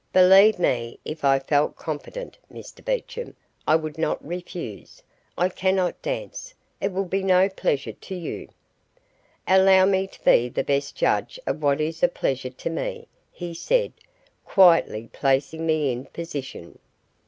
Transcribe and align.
"Believe 0.13 0.57
me, 0.57 0.99
if 1.05 1.23
I 1.23 1.37
felt 1.37 1.75
competent, 1.75 2.39
Mr 2.51 2.83
Beecham, 2.83 3.35
I 3.67 3.75
would 3.75 3.99
not 3.99 4.25
refuse. 4.27 5.03
I 5.37 5.47
cannot 5.47 6.01
dance. 6.01 6.55
It 6.81 6.91
will 6.91 7.05
be 7.05 7.21
no 7.21 7.47
pleasure 7.49 7.91
to 7.91 8.15
you." 8.15 8.47
"Allow 9.47 9.85
me 9.85 10.07
to 10.07 10.23
be 10.23 10.49
the 10.49 10.63
best 10.63 10.95
judge 10.95 11.39
of 11.45 11.61
what 11.61 11.79
is 11.79 12.01
a 12.01 12.07
pleasure 12.07 12.49
to 12.49 12.69
me," 12.71 13.09
he 13.31 13.53
said, 13.53 13.93
quietly 14.43 15.07
placing 15.13 15.67
me 15.67 15.91
in 15.91 16.05
position. 16.05 16.79